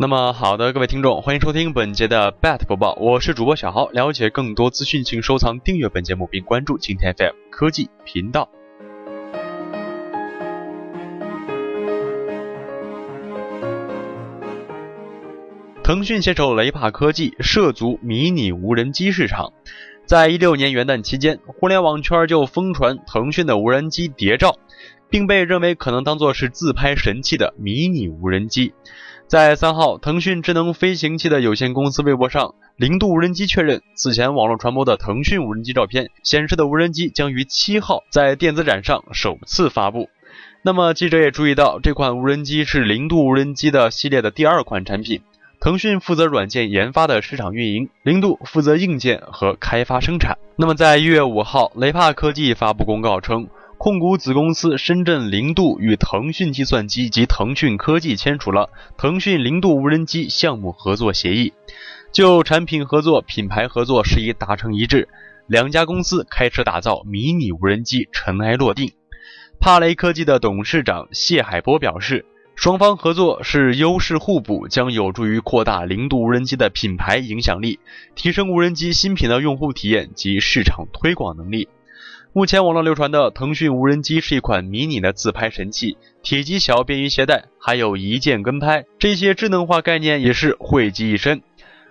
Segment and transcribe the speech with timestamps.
[0.00, 3.90] 那么好的，各位听众，欢迎收听本节的 BAT 播报，我是主播小豪。
[3.90, 8.48] 了解更多资讯，请收藏、订阅本节目，并关注今天 FM 科技频道。
[15.82, 19.52] 腾讯携手雷帕科技涉足迷你无人机市场。
[20.06, 24.56] 在一六年元旦期间，互联网圈就疯传腾讯的无人机谍照，
[25.10, 28.72] 并被认为可能当作是自拍神器的迷你无人机。
[29.30, 40.08] 在三号，腾讯智能飞行器的有限公司微博上，零度无人机确认，此前网络传播的腾讯无人机照片显示的无人机将于七号在电子展上首次发布。
[40.62, 45.20] 那么，记者也注意到，这款无人机是零度无人机的系列的第二款产品。
[45.60, 50.36] 腾讯负责软件研发的市场运营，零度负责硬件和开发生产。
[50.56, 53.46] 那么，在一月五号，雷帕科技发布公告称。
[53.82, 61.54] 控股子公司深圳零度与腾讯计算机及腾讯科技签署了腾讯零度无人机项目合作协议，
[62.12, 65.08] 就产品合作、品牌合作事宜达成一致，
[65.46, 68.92] 两家公司开始打造迷你无人机，尘埃落定。
[69.58, 77.80] 帕雷科技的董事长谢海波表示，双方合作是优势互补，将有助于扩大零度无人机的品牌影响力，
[78.14, 81.70] 提升无人机新品的用户体验及市场推广能力。
[82.32, 91.42] 目前网络流传的腾讯无人机是一款迷你的自拍神器，体积小，便于携带，还有一键跟拍，这些智能化概念也是汇集一身。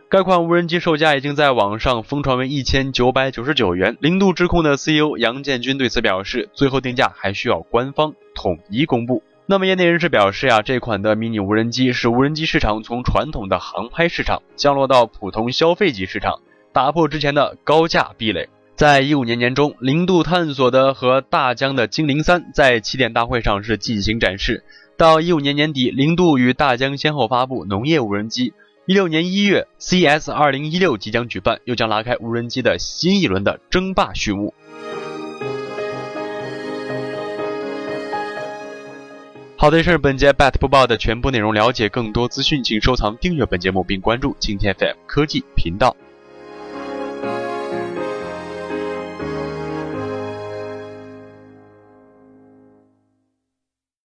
[0.08, 3.98] 该款无人机售价已经在网上疯传为一千九百九十九元。
[4.00, 9.22] 零度智控的 CEO 杨建军对此表示，最后定价还需要官方统一公布。
[9.46, 16.40] 那么业内人士表示呀，这款的迷你无人机是无人机市场从传统的航拍市场降落到普通消费级市场，
[16.72, 18.48] 打破之前的高价壁垒。
[18.80, 24.64] 在一五年年中，零度探索的和大疆的精灵三在起点大会上是进行展示。
[24.96, 28.54] 到一五年年底，零度与大疆先后发布农业无人机。
[28.86, 34.54] 一六年一月，CS 二零一六即将举办，又将拉开无人机的新一轮的争霸序幕。
[39.58, 41.54] 好的，这是本节 BAT 播报的全部内容。
[41.54, 45.98] 了解更多资讯，请收藏、订阅本节目，并关注今天 FM 科技频道。